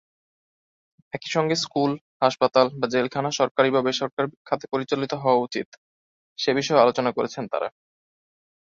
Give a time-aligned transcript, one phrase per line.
[1.13, 1.91] একই সঙ্গে স্কুল,
[2.21, 5.67] হাসপাতাল বা জেলখানা সরকারি না বেসরকারি খাতে পরিচালিত হওয়া উচিত;
[6.39, 7.67] সে বিষয়েও আলোচনা করেছেন তারা।